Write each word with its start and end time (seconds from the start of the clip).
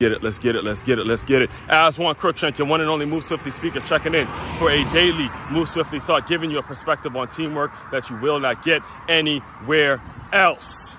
Get 0.00 0.12
it, 0.12 0.22
let's 0.22 0.38
get 0.38 0.54
it, 0.54 0.62
let's 0.62 0.84
get 0.84 1.00
it, 1.00 1.08
let's 1.08 1.24
get 1.24 1.42
it. 1.42 1.50
Aswan 1.68 2.14
Crookshank, 2.14 2.56
your 2.56 2.68
one 2.68 2.80
and 2.80 2.88
only 2.88 3.04
Move 3.04 3.24
Swiftly 3.24 3.50
speaker, 3.50 3.80
checking 3.80 4.14
in 4.14 4.28
for 4.56 4.70
a 4.70 4.84
daily 4.92 5.28
Move 5.50 5.68
Swiftly 5.70 5.98
thought, 5.98 6.28
giving 6.28 6.52
you 6.52 6.58
a 6.60 6.62
perspective 6.62 7.16
on 7.16 7.26
teamwork 7.26 7.72
that 7.90 8.08
you 8.08 8.16
will 8.18 8.38
not 8.38 8.62
get 8.62 8.80
anywhere 9.08 10.00
else. 10.32 10.94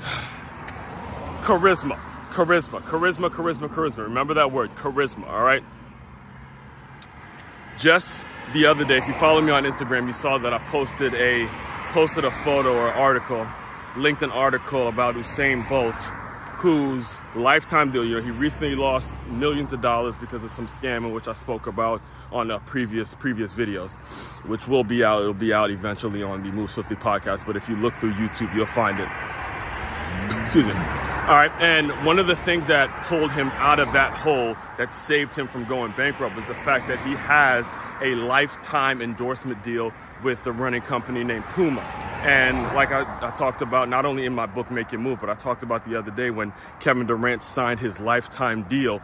Charisma, 1.42 2.00
charisma, 2.30 2.80
charisma, 2.80 3.28
charisma, 3.28 3.68
charisma. 3.68 3.98
Remember 3.98 4.32
that 4.32 4.50
word, 4.50 4.74
charisma, 4.76 5.28
all 5.28 5.42
right? 5.42 5.62
Just 7.76 8.24
the 8.54 8.64
other 8.64 8.86
day, 8.86 8.96
if 8.96 9.06
you 9.06 9.12
follow 9.12 9.42
me 9.42 9.52
on 9.52 9.64
Instagram, 9.64 10.06
you 10.06 10.14
saw 10.14 10.38
that 10.38 10.54
I 10.54 10.58
posted 10.70 11.12
a 11.12 11.46
posted 11.90 12.24
a 12.24 12.30
photo 12.30 12.74
or 12.74 12.88
article, 12.92 13.46
linked 13.98 14.22
an 14.22 14.30
article 14.30 14.88
about 14.88 15.16
Usain 15.16 15.68
Bolt 15.68 16.02
whose 16.62 17.18
lifetime 17.34 17.90
deal, 17.90 18.04
you 18.04 18.14
know, 18.14 18.22
he 18.22 18.30
recently 18.30 18.76
lost 18.76 19.12
millions 19.28 19.72
of 19.72 19.80
dollars 19.80 20.16
because 20.16 20.44
of 20.44 20.50
some 20.52 20.68
scamming, 20.68 21.12
which 21.12 21.26
I 21.26 21.34
spoke 21.34 21.66
about 21.66 22.00
on 22.30 22.46
the 22.48 22.60
previous 22.60 23.16
previous 23.16 23.52
videos, 23.52 23.96
which 24.46 24.68
will 24.68 24.84
be 24.84 25.02
out. 25.02 25.22
It'll 25.22 25.34
be 25.34 25.52
out 25.52 25.72
eventually 25.72 26.22
on 26.22 26.44
the 26.44 26.52
Move 26.52 26.70
Swiftly 26.70 26.94
podcast. 26.94 27.46
But 27.46 27.56
if 27.56 27.68
you 27.68 27.74
look 27.74 27.94
through 27.94 28.12
YouTube, 28.12 28.54
you'll 28.54 28.66
find 28.66 29.00
it. 29.00 29.08
Excuse 30.42 30.66
me. 30.66 30.72
All 30.72 31.34
right, 31.36 31.50
and 31.58 31.90
one 32.06 32.20
of 32.20 32.28
the 32.28 32.36
things 32.36 32.68
that 32.68 32.88
pulled 33.06 33.32
him 33.32 33.48
out 33.54 33.80
of 33.80 33.92
that 33.94 34.12
hole, 34.12 34.54
that 34.78 34.92
saved 34.92 35.34
him 35.34 35.48
from 35.48 35.64
going 35.64 35.92
bankrupt, 35.96 36.36
was 36.36 36.46
the 36.46 36.54
fact 36.54 36.86
that 36.86 37.04
he 37.04 37.14
has 37.14 37.66
a 38.00 38.14
lifetime 38.14 39.02
endorsement 39.02 39.64
deal 39.64 39.92
with 40.22 40.44
the 40.44 40.52
running 40.52 40.82
company 40.82 41.24
named 41.24 41.44
Puma. 41.46 42.11
And 42.22 42.62
like 42.76 42.92
I, 42.92 43.00
I, 43.20 43.32
talked 43.32 43.62
about, 43.62 43.88
not 43.88 44.06
only 44.06 44.24
in 44.26 44.32
my 44.32 44.46
book 44.46 44.70
Make 44.70 44.92
Your 44.92 45.00
Move, 45.00 45.20
but 45.20 45.28
I 45.28 45.34
talked 45.34 45.64
about 45.64 45.84
the 45.84 45.98
other 45.98 46.12
day 46.12 46.30
when 46.30 46.52
Kevin 46.78 47.08
Durant 47.08 47.42
signed 47.42 47.80
his 47.80 47.98
lifetime 47.98 48.62
deal. 48.62 49.02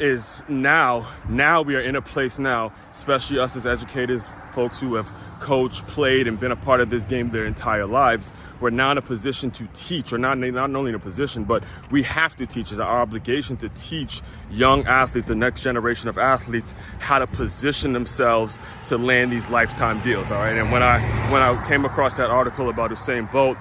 Is 0.00 0.42
now, 0.48 1.06
now 1.28 1.60
we 1.60 1.76
are 1.76 1.80
in 1.80 1.94
a 1.94 2.00
place 2.00 2.38
now, 2.38 2.72
especially 2.90 3.38
us 3.38 3.54
as 3.54 3.66
educators, 3.66 4.30
folks 4.52 4.80
who 4.80 4.94
have 4.94 5.12
coached, 5.40 5.86
played, 5.88 6.26
and 6.26 6.40
been 6.40 6.52
a 6.52 6.56
part 6.56 6.80
of 6.80 6.88
this 6.88 7.04
game 7.04 7.28
their 7.28 7.44
entire 7.44 7.84
lives. 7.84 8.32
We're 8.60 8.70
now 8.70 8.92
in 8.92 8.98
a 8.98 9.02
position 9.02 9.50
to 9.50 9.68
teach, 9.74 10.10
or 10.10 10.16
not, 10.16 10.38
not 10.38 10.74
only 10.74 10.88
in 10.88 10.94
a 10.94 10.98
position, 10.98 11.44
but 11.44 11.64
we 11.90 12.02
have 12.04 12.34
to 12.36 12.46
teach. 12.46 12.72
It's 12.72 12.80
our 12.80 13.02
obligation 13.02 13.58
to 13.58 13.68
teach 13.70 14.22
young 14.50 14.86
athletes, 14.86 15.26
the 15.26 15.34
next 15.34 15.60
generation 15.60 16.08
of 16.08 16.16
athletes, 16.16 16.74
how 16.98 17.18
to 17.18 17.26
position 17.26 17.92
themselves 17.92 18.58
to 18.86 18.96
land 18.96 19.30
these 19.30 19.50
lifetime 19.50 20.02
deals. 20.02 20.30
All 20.30 20.38
right. 20.38 20.56
And 20.56 20.72
when 20.72 20.82
I 20.82 20.98
when 21.30 21.42
I 21.42 21.62
came 21.68 21.84
across 21.84 22.16
that 22.16 22.30
article 22.30 22.70
about 22.70 22.90
Usain 22.90 23.30
Bolt, 23.30 23.58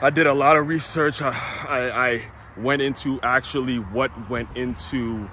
I 0.00 0.08
did 0.08 0.26
a 0.26 0.34
lot 0.34 0.56
of 0.56 0.66
research. 0.66 1.20
I, 1.20 1.36
I, 1.68 2.08
I 2.08 2.22
went 2.56 2.80
into 2.80 3.20
actually 3.22 3.78
what 3.78 4.30
went 4.30 4.48
into 4.56 5.28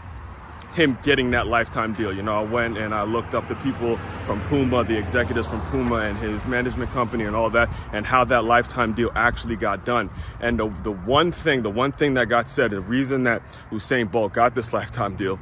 him 0.75 0.97
getting 1.03 1.31
that 1.31 1.47
lifetime 1.47 1.93
deal. 1.93 2.13
You 2.13 2.21
know, 2.21 2.33
I 2.33 2.43
went 2.43 2.77
and 2.77 2.93
I 2.93 3.03
looked 3.03 3.33
up 3.33 3.47
the 3.47 3.55
people 3.55 3.97
from 4.25 4.41
Puma, 4.43 4.83
the 4.83 4.97
executives 4.97 5.47
from 5.47 5.61
Puma 5.71 5.95
and 5.95 6.17
his 6.17 6.45
management 6.45 6.91
company 6.91 7.23
and 7.23 7.35
all 7.35 7.49
that, 7.51 7.69
and 7.93 8.05
how 8.05 8.25
that 8.25 8.43
lifetime 8.43 8.93
deal 8.93 9.09
actually 9.15 9.55
got 9.55 9.85
done. 9.85 10.09
And 10.41 10.59
the, 10.59 10.71
the 10.83 10.91
one 10.91 11.31
thing, 11.31 11.61
the 11.61 11.69
one 11.69 11.93
thing 11.93 12.15
that 12.15 12.27
got 12.27 12.49
said, 12.49 12.71
the 12.71 12.81
reason 12.81 13.23
that 13.23 13.41
Usain 13.71 14.11
Bolt 14.11 14.33
got 14.33 14.53
this 14.53 14.73
lifetime 14.79 15.15
deal 15.15 15.39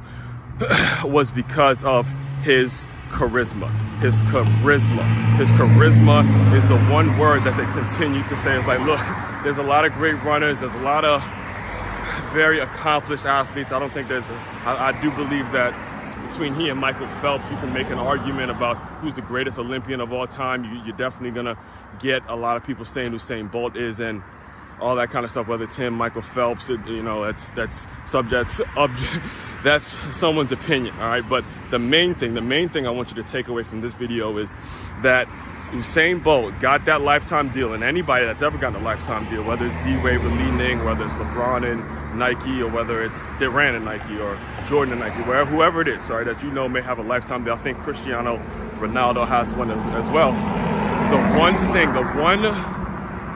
was 1.04 1.32
because 1.32 1.84
of 1.84 2.08
his 2.42 2.86
charisma. 3.08 3.70
His 4.00 4.22
charisma. 4.24 5.36
His 5.36 5.50
charisma 5.52 6.54
is 6.54 6.64
the 6.66 6.78
one 6.92 7.18
word 7.18 7.42
that 7.42 7.56
they 7.56 7.64
continue 7.72 8.22
to 8.28 8.36
say. 8.36 8.56
It's 8.56 8.66
like, 8.66 8.80
look, 8.80 9.00
there's 9.42 9.58
a 9.58 9.62
lot 9.62 9.84
of 9.84 9.92
great 9.94 10.22
runners, 10.22 10.60
there's 10.60 10.74
a 10.74 10.78
lot 10.78 11.04
of 11.04 11.22
very 12.34 12.58
accomplished 12.58 13.24
athletes. 13.24 13.70
I 13.70 13.78
don't 13.78 13.92
think 13.92 14.08
there's, 14.08 14.28
a, 14.28 14.34
I, 14.64 14.88
I 14.88 15.00
do 15.00 15.10
believe 15.12 15.50
that 15.52 15.72
between 16.28 16.52
he 16.54 16.68
and 16.68 16.80
Michael 16.80 17.06
Phelps, 17.06 17.48
you 17.48 17.56
can 17.58 17.72
make 17.72 17.88
an 17.90 17.98
argument 17.98 18.50
about 18.50 18.76
who's 19.00 19.14
the 19.14 19.22
greatest 19.22 19.56
Olympian 19.56 20.00
of 20.00 20.12
all 20.12 20.26
time. 20.26 20.64
You, 20.64 20.92
are 20.92 20.96
definitely 20.96 21.30
going 21.30 21.46
to 21.46 21.56
get 22.00 22.22
a 22.28 22.34
lot 22.34 22.56
of 22.56 22.64
people 22.64 22.84
saying 22.84 23.12
Usain 23.12 23.50
Bolt 23.50 23.76
is 23.76 24.00
and 24.00 24.20
all 24.80 24.96
that 24.96 25.10
kind 25.10 25.24
of 25.24 25.30
stuff, 25.30 25.46
whether 25.46 25.62
it's 25.62 25.76
him, 25.76 25.94
Michael 25.94 26.22
Phelps, 26.22 26.68
it, 26.68 26.84
you 26.88 27.04
know, 27.04 27.24
that's, 27.24 27.50
that's 27.50 27.86
subjects, 28.04 28.60
that's 29.62 29.86
someone's 30.16 30.50
opinion, 30.50 30.92
all 30.96 31.08
right? 31.08 31.28
But 31.28 31.44
the 31.70 31.78
main 31.78 32.16
thing, 32.16 32.34
the 32.34 32.42
main 32.42 32.68
thing 32.68 32.84
I 32.84 32.90
want 32.90 33.10
you 33.10 33.22
to 33.22 33.22
take 33.22 33.46
away 33.46 33.62
from 33.62 33.80
this 33.80 33.94
video 33.94 34.36
is 34.38 34.56
that 35.02 35.28
Usain 35.70 36.22
Bolt 36.22 36.58
got 36.58 36.84
that 36.86 37.00
lifetime 37.00 37.50
deal, 37.50 37.72
and 37.72 37.84
anybody 37.84 38.26
that's 38.26 38.42
ever 38.42 38.58
gotten 38.58 38.80
a 38.80 38.84
lifetime 38.84 39.30
deal, 39.30 39.44
whether 39.44 39.66
it's 39.66 39.84
D 39.84 39.96
Wade 39.98 40.22
with 40.22 40.32
Li 40.32 40.50
Ning, 40.50 40.84
whether 40.84 41.04
it's 41.04 41.14
LeBron 41.14 41.70
and 41.70 42.03
Nike, 42.14 42.62
or 42.62 42.68
whether 42.68 43.02
it's 43.02 43.20
Durant 43.38 43.76
and 43.76 43.84
Nike, 43.84 44.18
or 44.18 44.38
Jordan 44.66 44.92
and 44.92 45.00
Nike, 45.00 45.22
wherever, 45.22 45.50
whoever 45.50 45.80
it 45.80 45.88
is, 45.88 46.04
sorry, 46.04 46.24
that 46.24 46.42
you 46.42 46.50
know 46.50 46.68
may 46.68 46.80
have 46.80 46.98
a 46.98 47.02
lifetime. 47.02 47.48
I 47.48 47.56
think 47.56 47.78
Cristiano 47.78 48.38
Ronaldo 48.78 49.26
has 49.26 49.52
one 49.54 49.70
as 49.70 50.10
well. 50.10 50.32
The 50.32 51.38
one 51.38 51.54
thing, 51.72 51.92
the 51.92 52.04
one 52.20 52.42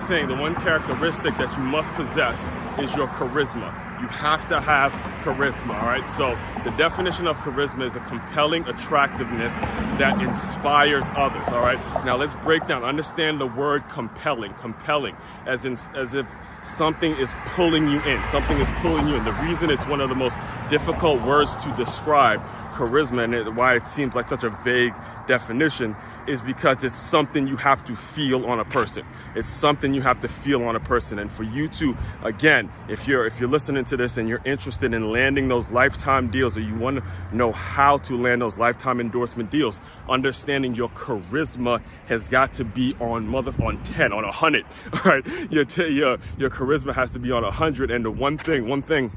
thing, 0.06 0.28
the 0.28 0.36
one 0.36 0.54
characteristic 0.56 1.36
that 1.38 1.56
you 1.56 1.62
must 1.62 1.92
possess 1.94 2.48
is 2.78 2.94
your 2.96 3.08
charisma. 3.08 3.87
You 4.00 4.06
have 4.08 4.46
to 4.48 4.60
have 4.60 4.92
charisma, 5.24 5.74
all 5.74 5.86
right? 5.86 6.08
So 6.08 6.38
the 6.64 6.70
definition 6.72 7.26
of 7.26 7.36
charisma 7.38 7.84
is 7.84 7.96
a 7.96 8.00
compelling 8.00 8.66
attractiveness 8.68 9.56
that 9.98 10.20
inspires 10.22 11.04
others, 11.16 11.48
all 11.48 11.60
right? 11.60 11.78
Now 12.04 12.16
let's 12.16 12.36
break 12.36 12.66
down, 12.66 12.84
understand 12.84 13.40
the 13.40 13.46
word 13.46 13.88
compelling, 13.88 14.54
compelling, 14.54 15.16
as 15.46 15.64
in 15.64 15.76
as 15.94 16.14
if 16.14 16.26
something 16.62 17.12
is 17.16 17.34
pulling 17.46 17.88
you 17.88 18.00
in, 18.02 18.24
something 18.24 18.58
is 18.58 18.70
pulling 18.76 19.08
you 19.08 19.16
in. 19.16 19.24
The 19.24 19.32
reason 19.32 19.70
it's 19.70 19.86
one 19.86 20.00
of 20.00 20.08
the 20.08 20.14
most 20.14 20.38
difficult 20.70 21.22
words 21.22 21.56
to 21.56 21.70
describe 21.76 22.40
charisma 22.78 23.24
and 23.24 23.34
it, 23.34 23.54
why 23.54 23.74
it 23.74 23.86
seems 23.86 24.14
like 24.14 24.28
such 24.28 24.44
a 24.44 24.50
vague 24.50 24.94
definition 25.26 25.96
is 26.28 26.40
because 26.40 26.84
it's 26.84 26.98
something 26.98 27.46
you 27.46 27.56
have 27.56 27.84
to 27.84 27.96
feel 27.96 28.46
on 28.46 28.60
a 28.60 28.64
person. 28.64 29.04
It's 29.34 29.48
something 29.48 29.94
you 29.94 30.02
have 30.02 30.20
to 30.20 30.28
feel 30.28 30.62
on 30.64 30.76
a 30.76 30.80
person. 30.80 31.18
And 31.18 31.30
for 31.30 31.42
you 31.42 31.68
to, 31.68 31.96
again, 32.22 32.70
if 32.88 33.08
you're 33.08 33.26
if 33.26 33.40
you're 33.40 33.48
listening 33.48 33.84
to 33.86 33.96
this 33.96 34.16
and 34.16 34.28
you're 34.28 34.42
interested 34.44 34.94
in 34.94 35.10
landing 35.10 35.48
those 35.48 35.70
lifetime 35.70 36.30
deals 36.30 36.56
or 36.56 36.60
you 36.60 36.74
want 36.74 36.98
to 36.98 37.36
know 37.36 37.50
how 37.52 37.98
to 37.98 38.16
land 38.16 38.42
those 38.42 38.56
lifetime 38.56 39.00
endorsement 39.00 39.50
deals, 39.50 39.80
understanding 40.08 40.74
your 40.74 40.90
charisma 40.90 41.82
has 42.06 42.28
got 42.28 42.54
to 42.54 42.64
be 42.64 42.94
on 43.00 43.26
mother 43.26 43.52
on 43.62 43.82
10, 43.82 44.12
on 44.12 44.24
100. 44.24 44.64
All 44.92 45.00
right. 45.04 45.26
Your, 45.50 45.64
your, 45.88 46.18
your 46.38 46.50
charisma 46.50 46.94
has 46.94 47.12
to 47.12 47.18
be 47.18 47.32
on 47.32 47.42
100. 47.42 47.90
And 47.90 48.04
the 48.04 48.10
one 48.10 48.38
thing, 48.38 48.68
one 48.68 48.82
thing 48.82 49.10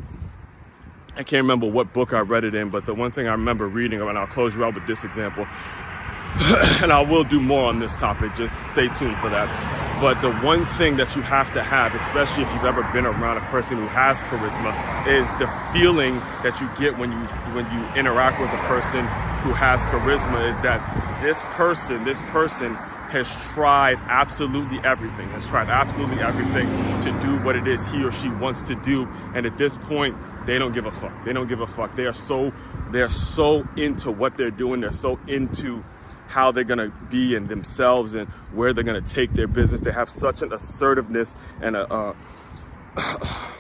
I 1.22 1.24
can't 1.24 1.44
remember 1.44 1.68
what 1.68 1.94
book 1.94 2.14
I 2.14 2.22
read 2.22 2.46
it 2.46 2.56
in, 2.56 2.72
but 2.72 2.88
the 2.88 2.96
one 2.96 3.12
thing 3.12 3.28
I 3.28 3.34
remember 3.34 3.68
reading, 3.68 4.02
and 4.02 4.18
I'll 4.18 4.26
close 4.26 4.56
you 4.56 4.66
out 4.66 4.74
with 4.74 4.88
this 4.88 5.04
example, 5.04 5.46
and 6.82 6.92
I 6.92 7.06
will 7.08 7.24
do 7.24 7.40
more 7.40 7.70
on 7.70 7.78
this 7.78 7.94
topic, 7.94 8.34
just 8.34 8.72
stay 8.72 8.88
tuned 8.88 9.20
for 9.20 9.30
that. 9.30 9.46
But 10.02 10.20
the 10.22 10.34
one 10.38 10.66
thing 10.78 10.98
that 10.98 11.16
you 11.16 11.22
have 11.22 11.54
to 11.54 11.62
have, 11.62 11.94
especially 11.94 12.42
if 12.42 12.52
you've 12.52 12.66
ever 12.66 12.82
been 12.92 13.06
around 13.06 13.38
a 13.38 13.46
person 13.52 13.78
who 13.78 13.86
has 13.86 14.18
charisma, 14.34 14.74
is 15.06 15.30
the 15.38 15.46
feeling 15.72 16.16
that 16.42 16.60
you 16.60 16.68
get 16.84 16.98
when 16.98 17.12
you 17.12 17.20
when 17.54 17.70
you 17.70 17.86
interact 17.94 18.42
with 18.42 18.50
a 18.50 18.64
person 18.66 19.06
who 19.46 19.54
has 19.54 19.86
charisma 19.94 20.50
is 20.50 20.60
that 20.62 20.82
this 21.22 21.44
person, 21.54 22.04
this 22.04 22.24
person 22.34 22.76
has 23.12 23.36
tried 23.54 24.00
absolutely 24.08 24.80
everything, 24.86 25.28
has 25.32 25.46
tried 25.46 25.68
absolutely 25.68 26.22
everything 26.22 26.68
to 27.02 27.12
do 27.22 27.38
what 27.44 27.58
it 27.58 27.68
is 27.68 27.86
he 27.88 28.02
or 28.06 28.12
she 28.12 28.30
wants 28.30 28.64
to 28.64 28.76
do. 28.76 29.06
And 29.36 29.46
at 29.46 29.58
this 29.58 29.76
point, 29.76 30.16
they 30.46 30.58
don't 30.58 30.72
give 30.72 30.86
a 30.86 30.94
fuck. 30.94 31.14
They 31.26 31.34
don't 31.34 31.48
give 31.48 31.60
a 31.60 31.68
fuck. 31.68 31.94
They 31.98 32.06
are 32.06 32.14
so 32.14 32.54
they're 32.92 33.10
so 33.10 33.68
into 33.76 34.12
what 34.12 34.38
they're 34.38 34.50
doing. 34.50 34.80
They're 34.80 34.94
so 34.94 35.20
into 35.28 35.84
how 36.28 36.54
they're 36.54 36.64
gonna 36.64 36.94
be 37.10 37.36
in 37.36 37.48
themselves 37.48 38.14
and 38.14 38.30
where 38.54 38.72
they're 38.72 38.86
gonna 38.86 39.02
take 39.02 39.34
their 39.34 39.48
business. 39.48 39.82
They 39.82 39.92
have 39.92 40.10
such 40.10 40.42
an 40.42 40.54
assertiveness 40.54 41.36
and 41.62 41.76
a 41.76 41.94
uh, 41.94 42.14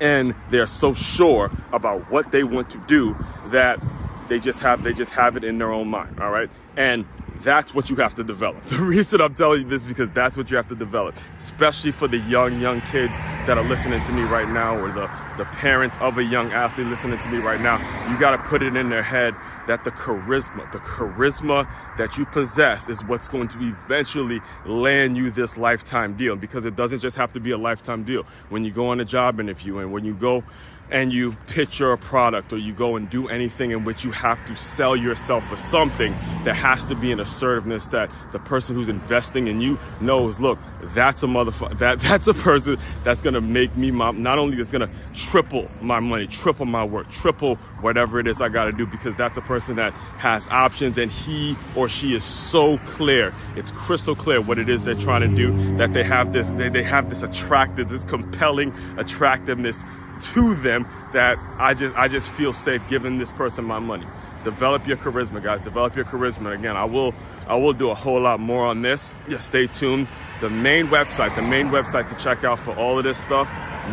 and 0.00 0.34
they're 0.50 0.66
so 0.66 0.92
sure 0.92 1.52
about 1.72 2.10
what 2.10 2.32
they 2.32 2.42
want 2.42 2.70
to 2.70 2.78
do 2.88 3.16
that 3.46 3.80
they 4.28 4.40
just 4.40 4.58
have 4.60 4.82
they 4.82 4.92
just 4.92 5.12
have 5.12 5.36
it 5.36 5.44
in 5.44 5.58
their 5.58 5.70
own 5.70 5.86
mind. 5.86 6.18
All 6.18 6.30
right, 6.30 6.50
and 6.76 7.06
that's 7.42 7.74
what 7.74 7.90
you 7.90 7.96
have 7.96 8.14
to 8.16 8.24
develop. 8.24 8.62
The 8.78 8.84
reason 8.84 9.20
I'm 9.20 9.34
telling 9.34 9.62
you 9.62 9.68
this 9.68 9.82
is 9.82 9.86
because 9.86 10.10
that's 10.10 10.36
what 10.36 10.50
you 10.50 10.56
have 10.56 10.68
to 10.68 10.74
develop, 10.74 11.16
especially 11.36 11.90
for 11.90 12.06
the 12.06 12.18
young, 12.18 12.60
young 12.60 12.80
kids 12.82 13.16
that 13.46 13.58
are 13.58 13.64
listening 13.64 14.00
to 14.02 14.12
me 14.12 14.22
right 14.22 14.48
now 14.48 14.78
or 14.78 14.92
the, 14.92 15.10
the 15.36 15.44
parents 15.46 15.96
of 16.00 16.16
a 16.18 16.22
young 16.22 16.52
athlete 16.52 16.86
listening 16.86 17.18
to 17.18 17.28
me 17.28 17.38
right 17.38 17.60
now. 17.60 17.78
You 18.10 18.18
got 18.18 18.32
to 18.32 18.38
put 18.38 18.62
it 18.62 18.76
in 18.76 18.88
their 18.88 19.02
head 19.02 19.34
that 19.66 19.84
the 19.84 19.90
charisma, 19.90 20.70
the 20.72 20.78
charisma 20.78 21.68
that 21.98 22.16
you 22.16 22.24
possess 22.24 22.88
is 22.88 23.04
what's 23.04 23.28
going 23.28 23.48
to 23.48 23.58
eventually 23.60 24.40
land 24.64 25.16
you 25.16 25.30
this 25.30 25.56
lifetime 25.56 26.16
deal 26.16 26.36
because 26.36 26.64
it 26.64 26.76
doesn't 26.76 27.00
just 27.00 27.16
have 27.16 27.32
to 27.32 27.40
be 27.40 27.50
a 27.50 27.58
lifetime 27.58 28.04
deal. 28.04 28.24
When 28.48 28.64
you 28.64 28.70
go 28.70 28.88
on 28.88 29.00
a 29.00 29.04
job 29.04 29.40
interview 29.40 29.78
and 29.78 29.92
when 29.92 30.04
you 30.04 30.14
go 30.14 30.44
and 30.90 31.12
you 31.12 31.32
pitch 31.48 31.80
your 31.80 31.96
product 31.96 32.52
or 32.52 32.58
you 32.58 32.72
go 32.72 32.96
and 32.96 33.08
do 33.10 33.28
anything 33.28 33.70
in 33.70 33.84
which 33.84 34.04
you 34.04 34.10
have 34.12 34.44
to 34.46 34.56
sell 34.56 34.96
yourself 34.96 35.46
for 35.48 35.56
something, 35.56 36.14
there 36.44 36.54
has 36.54 36.84
to 36.86 36.94
be 36.94 37.12
an 37.12 37.20
assertiveness 37.20 37.88
that 37.88 38.10
the 38.32 38.38
person 38.38 38.74
who's 38.74 38.88
investing 38.88 39.48
in 39.48 39.60
you 39.60 39.78
knows, 40.00 40.38
look, 40.38 40.58
that's 40.94 41.22
a 41.22 41.26
motherfucker. 41.26 41.78
That 41.78 42.00
that's 42.08 42.26
a 42.26 42.34
person 42.34 42.78
that's 43.04 43.20
gonna 43.20 43.40
make 43.40 43.76
me 43.76 43.90
my. 43.90 44.10
Not 44.12 44.38
only 44.38 44.56
that's 44.56 44.72
gonna 44.72 44.90
triple 45.14 45.68
my 45.80 46.00
money, 46.00 46.26
triple 46.26 46.66
my 46.66 46.84
work, 46.84 47.10
triple 47.10 47.56
whatever 47.80 48.20
it 48.20 48.26
is 48.26 48.40
I 48.40 48.48
gotta 48.48 48.72
do 48.72 48.86
because 48.86 49.16
that's 49.16 49.36
a 49.36 49.42
person 49.42 49.76
that 49.76 49.92
has 50.18 50.46
options 50.48 50.98
and 50.98 51.10
he 51.10 51.56
or 51.76 51.88
she 51.88 52.14
is 52.14 52.24
so 52.24 52.78
clear. 52.78 53.34
It's 53.56 53.70
crystal 53.72 54.14
clear 54.14 54.40
what 54.40 54.58
it 54.58 54.68
is 54.68 54.84
they're 54.84 54.94
trying 54.94 55.22
to 55.22 55.36
do. 55.36 55.76
That 55.76 55.92
they 55.92 56.04
have 56.04 56.32
this. 56.32 56.48
They, 56.50 56.68
they 56.68 56.82
have 56.82 57.08
this 57.08 57.22
attractive, 57.22 57.88
this 57.88 58.04
compelling 58.04 58.72
attractiveness 58.96 59.82
to 60.20 60.54
them 60.54 60.86
that 61.12 61.38
I 61.58 61.74
just 61.74 61.96
I 61.96 62.08
just 62.08 62.30
feel 62.30 62.52
safe 62.52 62.82
giving 62.88 63.18
this 63.18 63.32
person 63.32 63.64
my 63.64 63.78
money. 63.78 64.06
Develop 64.44 64.86
your 64.86 64.96
charisma, 64.96 65.42
guys. 65.42 65.60
Develop 65.62 65.96
your 65.96 66.04
charisma. 66.04 66.54
Again, 66.54 66.76
I 66.76 66.84
will 66.84 67.12
I 67.46 67.56
will 67.56 67.72
do 67.72 67.90
a 67.90 67.94
whole 67.94 68.20
lot 68.20 68.40
more 68.40 68.66
on 68.66 68.82
this. 68.82 69.16
Just 69.28 69.46
stay 69.46 69.66
tuned. 69.66 70.06
The 70.40 70.48
main 70.48 70.86
website, 70.88 71.34
the 71.34 71.42
main 71.42 71.68
website 71.68 72.08
to 72.08 72.14
check 72.22 72.44
out 72.44 72.60
for 72.60 72.74
all 72.76 72.98
of 72.98 73.04
this 73.04 73.18
stuff, 73.18 73.48